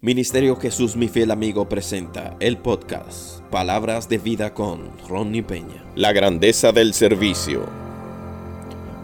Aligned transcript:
Ministerio 0.00 0.54
Jesús 0.54 0.94
mi 0.94 1.08
fiel 1.08 1.32
amigo 1.32 1.68
presenta 1.68 2.36
el 2.38 2.56
podcast 2.56 3.40
Palabras 3.50 4.08
de 4.08 4.18
vida 4.18 4.54
con 4.54 4.92
Ronnie 5.08 5.42
Peña. 5.42 5.82
La 5.96 6.12
grandeza 6.12 6.70
del 6.70 6.94
servicio. 6.94 7.66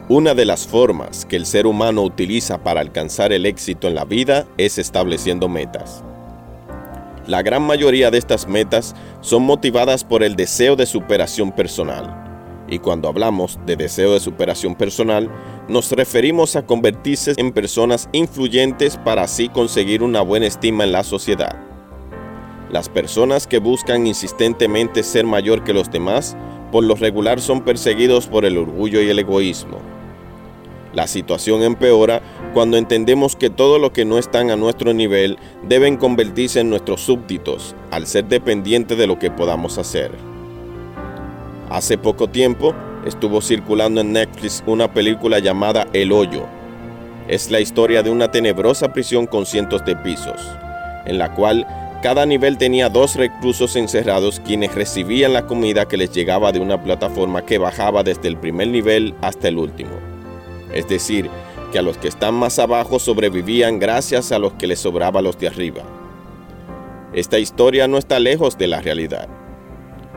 Una 0.09 0.35
de 0.35 0.45
las 0.45 0.69
formas 0.69 1.25
que 1.25 1.35
el 1.35 1.47
ser 1.47 1.67
humano 1.67 2.03
utiliza 2.03 2.63
para 2.63 2.81
alcanzar 2.81 3.33
el 3.33 3.45
éxito 3.45 3.89
en 3.89 3.97
la 3.97 4.05
vida 4.05 4.47
es 4.57 4.79
estableciendo 4.79 5.49
metas. 5.49 6.05
La 7.27 7.43
gran 7.43 7.63
mayoría 7.63 8.13
de 8.13 8.19
estas 8.19 8.47
metas 8.47 8.95
son 9.21 9.43
motivadas 9.43 10.05
por 10.05 10.23
el 10.23 10.37
deseo 10.37 10.77
de 10.77 10.87
superación 10.87 11.51
personal. 11.51 12.24
Y 12.75 12.81
cuando 12.81 13.07
hablamos 13.07 13.61
de 13.67 13.77
deseo 13.77 14.15
de 14.15 14.19
superación 14.19 14.75
personal, 14.75 15.31
nos 15.69 15.93
referimos 15.93 16.57
a 16.57 16.67
convertirse 16.67 17.33
en 17.37 17.53
personas 17.53 18.09
influyentes 18.11 18.97
para 18.97 19.23
así 19.23 19.49
conseguir 19.49 20.03
una 20.03 20.23
buena 20.23 20.47
estima 20.47 20.83
en 20.83 20.91
la 20.91 21.05
sociedad. 21.05 21.55
Las 22.73 22.89
personas 22.89 23.47
que 23.47 23.61
buscan 23.61 24.09
insistentemente 24.09 25.05
ser 25.05 25.25
mayor 25.25 25.63
que 25.63 25.73
los 25.73 25.89
demás, 25.89 26.37
por 26.73 26.83
lo 26.83 26.97
regular 26.97 27.41
son 27.41 27.61
perseguidos 27.61 28.27
por 28.27 28.45
el 28.45 28.59
orgullo 28.59 29.01
y 29.01 29.09
el 29.09 29.21
egoísmo. 29.21 29.79
La 30.95 31.07
situación 31.07 31.63
empeora 31.63 32.23
cuando 32.55 32.77
entendemos 32.77 33.37
que 33.37 33.51
todo 33.51 33.79
lo 33.79 33.93
que 33.93 34.05
no 34.05 34.19
están 34.19 34.51
a 34.51 34.57
nuestro 34.57 34.93
nivel 34.95 35.39
deben 35.63 35.97
convertirse 35.97 36.59
en 36.59 36.71
nuestros 36.71 37.03
súbditos, 37.03 37.77
al 37.93 38.09
ser 38.09 38.25
dependientes 38.25 38.99
de 38.99 39.07
lo 39.07 39.21
que 39.21 39.31
podamos 39.31 39.79
hacer. 39.79 40.34
Hace 41.75 41.99
poco 41.99 42.29
tiempo, 42.29 42.73
estuvo 43.05 43.41
circulando 43.41 44.01
en 44.01 44.13
Netflix 44.13 44.63
una 44.65 44.95
película 44.95 45.41
llamada 45.41 45.89
El 45.93 46.13
Hoyo. 46.13 46.47
Es 47.27 47.51
la 47.51 47.59
historia 47.59 48.05
de 48.05 48.11
una 48.11 48.31
tenebrosa 48.31 48.93
prisión 48.93 49.27
con 49.27 49.45
cientos 49.45 49.85
de 49.85 49.97
pisos, 49.97 50.41
en 51.05 51.19
la 51.19 51.35
cual 51.35 51.67
cada 52.01 52.27
nivel 52.27 52.59
tenía 52.59 52.89
dos 52.89 53.17
reclusos 53.17 53.75
encerrados 53.75 54.39
quienes 54.39 54.73
recibían 54.73 55.33
la 55.33 55.49
comida 55.49 55.89
que 55.89 55.97
les 55.97 56.13
llegaba 56.13 56.53
de 56.53 56.61
una 56.61 56.81
plataforma 56.81 57.45
que 57.45 57.59
bajaba 57.59 58.05
desde 58.05 58.29
el 58.29 58.37
primer 58.37 58.69
nivel 58.69 59.13
hasta 59.21 59.49
el 59.49 59.59
último. 59.59 59.99
Es 60.73 60.87
decir, 60.87 61.29
que 61.73 61.81
a 61.81 61.83
los 61.83 61.99
que 61.99 62.07
están 62.07 62.35
más 62.35 62.61
abajo 62.61 63.01
sobrevivían 63.01 63.81
gracias 63.81 64.31
a 64.31 64.39
los 64.39 64.53
que 64.53 64.69
les 64.69 64.79
sobraba 64.79 65.23
los 65.23 65.41
de 65.41 65.49
arriba. 65.49 65.83
Esta 67.13 67.41
historia 67.41 67.89
no 67.89 67.99
está 67.99 68.21
lejos 68.21 68.57
de 68.59 68.69
la 68.69 68.81
realidad. 68.81 69.29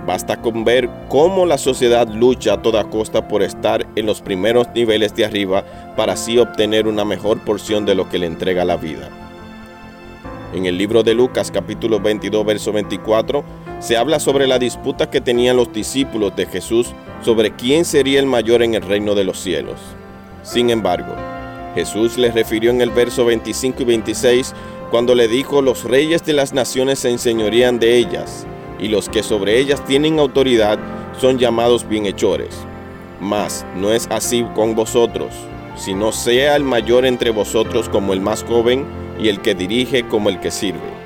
Basta 0.07 0.41
con 0.41 0.63
ver 0.63 0.89
cómo 1.09 1.45
la 1.45 1.57
sociedad 1.57 2.07
lucha 2.07 2.53
a 2.53 2.61
toda 2.61 2.89
costa 2.89 3.27
por 3.27 3.43
estar 3.43 3.85
en 3.97 4.05
los 4.05 4.21
primeros 4.21 4.69
niveles 4.73 5.13
de 5.13 5.25
arriba 5.25 5.65
para 5.97 6.13
así 6.13 6.37
obtener 6.37 6.87
una 6.87 7.03
mejor 7.03 7.41
porción 7.41 7.85
de 7.85 7.93
lo 7.93 8.07
que 8.07 8.17
le 8.17 8.25
entrega 8.25 8.63
la 8.63 8.77
vida. 8.77 9.09
En 10.53 10.65
el 10.65 10.77
libro 10.77 11.03
de 11.03 11.13
Lucas 11.13 11.51
capítulo 11.51 11.99
22 11.99 12.45
verso 12.45 12.71
24 12.71 13.43
se 13.81 13.97
habla 13.97 14.21
sobre 14.21 14.47
la 14.47 14.59
disputa 14.59 15.09
que 15.09 15.19
tenían 15.19 15.57
los 15.57 15.73
discípulos 15.73 16.33
de 16.37 16.45
Jesús 16.45 16.93
sobre 17.21 17.53
quién 17.57 17.83
sería 17.83 18.21
el 18.21 18.27
mayor 18.27 18.63
en 18.63 18.75
el 18.75 18.83
reino 18.83 19.13
de 19.13 19.25
los 19.25 19.37
cielos. 19.37 19.81
Sin 20.41 20.69
embargo, 20.69 21.15
Jesús 21.75 22.17
les 22.17 22.33
refirió 22.33 22.71
en 22.71 22.79
el 22.79 22.91
verso 22.91 23.25
25 23.25 23.81
y 23.81 23.85
26 23.85 24.53
cuando 24.89 25.15
le 25.15 25.27
dijo 25.27 25.61
los 25.61 25.83
reyes 25.83 26.23
de 26.23 26.31
las 26.31 26.53
naciones 26.53 26.99
se 26.99 27.09
enseñorían 27.09 27.77
de 27.77 27.97
ellas 27.97 28.46
y 28.79 28.87
los 28.87 29.09
que 29.09 29.23
sobre 29.23 29.59
ellas 29.59 29.83
tienen 29.85 30.19
autoridad 30.19 30.79
son 31.19 31.37
llamados 31.37 31.87
bienhechores. 31.87 32.55
Mas 33.19 33.65
no 33.75 33.91
es 33.91 34.07
así 34.11 34.45
con 34.55 34.75
vosotros, 34.75 35.33
sino 35.75 36.11
sea 36.11 36.55
el 36.55 36.63
mayor 36.63 37.05
entre 37.05 37.31
vosotros 37.31 37.89
como 37.89 38.13
el 38.13 38.21
más 38.21 38.43
joven 38.43 38.85
y 39.19 39.29
el 39.29 39.41
que 39.41 39.55
dirige 39.55 40.03
como 40.07 40.29
el 40.29 40.39
que 40.39 40.51
sirve. 40.51 40.97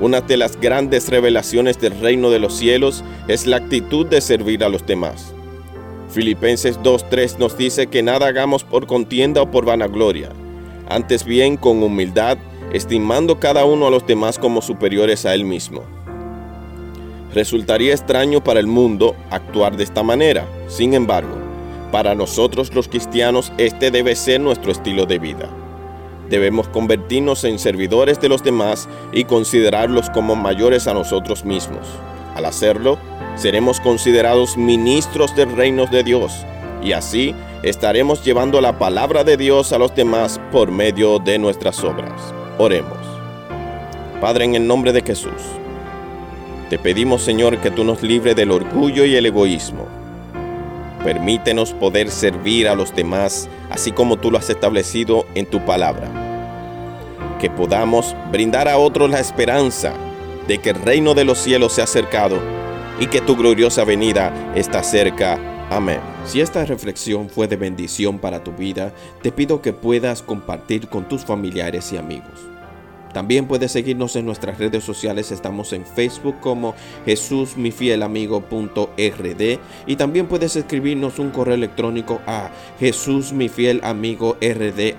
Una 0.00 0.22
de 0.22 0.36
las 0.36 0.58
grandes 0.58 1.08
revelaciones 1.08 1.78
del 1.78 1.98
reino 2.00 2.30
de 2.30 2.38
los 2.38 2.54
cielos 2.54 3.04
es 3.28 3.46
la 3.46 3.58
actitud 3.58 4.06
de 4.06 4.20
servir 4.20 4.64
a 4.64 4.68
los 4.68 4.86
demás. 4.86 5.34
Filipenses 6.10 6.80
2.3 6.80 7.38
nos 7.38 7.56
dice 7.56 7.86
que 7.86 8.02
nada 8.02 8.26
hagamos 8.26 8.64
por 8.64 8.86
contienda 8.86 9.42
o 9.42 9.50
por 9.50 9.64
vanagloria, 9.64 10.30
antes 10.88 11.24
bien 11.24 11.56
con 11.56 11.82
humildad, 11.82 12.38
estimando 12.72 13.38
cada 13.38 13.64
uno 13.64 13.86
a 13.86 13.90
los 13.90 14.06
demás 14.06 14.38
como 14.38 14.62
superiores 14.62 15.26
a 15.26 15.34
él 15.34 15.44
mismo. 15.44 15.82
Resultaría 17.34 17.92
extraño 17.92 18.42
para 18.42 18.60
el 18.60 18.66
mundo 18.66 19.14
actuar 19.30 19.76
de 19.76 19.84
esta 19.84 20.02
manera. 20.02 20.46
Sin 20.66 20.94
embargo, 20.94 21.36
para 21.92 22.14
nosotros 22.14 22.74
los 22.74 22.88
cristianos 22.88 23.52
este 23.58 23.90
debe 23.90 24.16
ser 24.16 24.40
nuestro 24.40 24.72
estilo 24.72 25.06
de 25.06 25.18
vida. 25.18 25.48
Debemos 26.28 26.68
convertirnos 26.68 27.44
en 27.44 27.58
servidores 27.58 28.20
de 28.20 28.28
los 28.28 28.42
demás 28.42 28.88
y 29.12 29.24
considerarlos 29.24 30.10
como 30.10 30.36
mayores 30.36 30.86
a 30.86 30.94
nosotros 30.94 31.44
mismos. 31.44 31.86
Al 32.36 32.44
hacerlo, 32.44 32.98
seremos 33.36 33.80
considerados 33.80 34.56
ministros 34.56 35.34
del 35.34 35.54
reino 35.56 35.86
de 35.86 36.04
Dios 36.04 36.32
y 36.82 36.92
así 36.92 37.34
estaremos 37.62 38.24
llevando 38.24 38.60
la 38.60 38.78
palabra 38.78 39.24
de 39.24 39.36
Dios 39.36 39.72
a 39.72 39.78
los 39.78 39.94
demás 39.94 40.40
por 40.52 40.70
medio 40.70 41.18
de 41.18 41.38
nuestras 41.38 41.82
obras. 41.84 42.34
Oremos. 42.58 42.98
Padre, 44.20 44.44
en 44.44 44.54
el 44.54 44.66
nombre 44.66 44.92
de 44.92 45.02
Jesús. 45.02 45.59
Te 46.70 46.78
pedimos, 46.78 47.22
Señor, 47.22 47.58
que 47.58 47.72
tú 47.72 47.82
nos 47.82 48.00
libres 48.00 48.36
del 48.36 48.52
orgullo 48.52 49.04
y 49.04 49.16
el 49.16 49.26
egoísmo. 49.26 49.88
Permítenos 51.02 51.72
poder 51.72 52.08
servir 52.12 52.68
a 52.68 52.76
los 52.76 52.94
demás 52.94 53.48
así 53.70 53.90
como 53.90 54.18
tú 54.18 54.30
lo 54.30 54.38
has 54.38 54.50
establecido 54.50 55.26
en 55.34 55.46
tu 55.46 55.64
palabra. 55.64 56.08
Que 57.40 57.50
podamos 57.50 58.14
brindar 58.30 58.68
a 58.68 58.78
otros 58.78 59.10
la 59.10 59.18
esperanza 59.18 59.94
de 60.46 60.58
que 60.58 60.70
el 60.70 60.80
reino 60.80 61.14
de 61.14 61.24
los 61.24 61.38
cielos 61.38 61.72
se 61.72 61.80
ha 61.80 61.84
acercado 61.84 62.38
y 63.00 63.08
que 63.08 63.20
tu 63.20 63.34
gloriosa 63.34 63.82
venida 63.82 64.32
está 64.54 64.84
cerca. 64.84 65.40
Amén. 65.70 65.98
Si 66.24 66.40
esta 66.40 66.64
reflexión 66.64 67.28
fue 67.28 67.48
de 67.48 67.56
bendición 67.56 68.20
para 68.20 68.44
tu 68.44 68.52
vida, 68.52 68.92
te 69.22 69.32
pido 69.32 69.60
que 69.60 69.72
puedas 69.72 70.22
compartir 70.22 70.86
con 70.86 71.08
tus 71.08 71.24
familiares 71.24 71.92
y 71.92 71.96
amigos. 71.96 72.49
También 73.12 73.46
puedes 73.46 73.72
seguirnos 73.72 74.14
en 74.16 74.26
nuestras 74.26 74.58
redes 74.58 74.84
sociales, 74.84 75.32
estamos 75.32 75.72
en 75.72 75.84
Facebook 75.84 76.36
como 76.40 76.74
Jesús 77.04 77.56
mi 77.56 77.72
fiel 77.72 78.02
amigo.rd 78.02 79.58
y 79.86 79.96
también 79.96 80.26
puedes 80.26 80.56
escribirnos 80.56 81.18
un 81.18 81.30
correo 81.30 81.54
electrónico 81.54 82.20
a 82.26 82.50
Jesús 82.78 83.32
mi 83.32 83.48
fiel 83.48 83.80
amigo 83.82 84.36
rd. 84.40 84.94